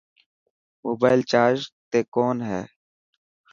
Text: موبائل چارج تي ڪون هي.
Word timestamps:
موبائل 0.85 1.21
چارج 1.31 1.59
تي 1.89 1.99
ڪون 2.13 2.37
هي. 2.47 2.61